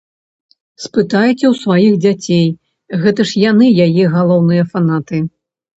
Спытайце 0.85 1.45
ў 1.49 1.53
сваіх 1.63 1.93
дзяцей, 2.07 2.47
гэта 3.05 3.21
ж 3.31 3.47
яны 3.49 3.65
яе 3.87 4.03
галоўныя 4.19 4.63
фанаты! 4.75 5.17